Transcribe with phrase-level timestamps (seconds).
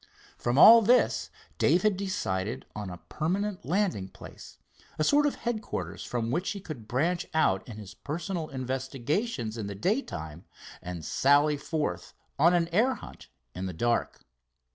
[0.35, 1.29] From all this
[1.59, 4.57] Dave had decided on a permanent landing place,
[4.97, 9.67] a sort of headquarters from which he could branch out in his personal investigations in
[9.67, 10.45] the day time
[10.81, 14.23] and sally forth on an air hunt in the dark.